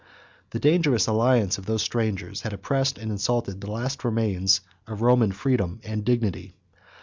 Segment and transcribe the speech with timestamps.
[0.49, 5.31] The dangerous alliance of these strangers had oppressed and insulted the last remains of Roman
[5.31, 6.55] freedom and dignity.